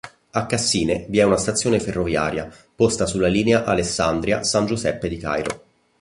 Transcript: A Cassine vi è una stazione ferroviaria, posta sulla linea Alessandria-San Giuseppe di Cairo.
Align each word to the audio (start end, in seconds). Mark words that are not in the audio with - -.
A 0.31 0.47
Cassine 0.47 1.05
vi 1.09 1.19
è 1.19 1.23
una 1.23 1.37
stazione 1.37 1.79
ferroviaria, 1.79 2.51
posta 2.75 3.05
sulla 3.05 3.27
linea 3.27 3.65
Alessandria-San 3.65 4.65
Giuseppe 4.65 5.07
di 5.07 5.17
Cairo. 5.17 5.63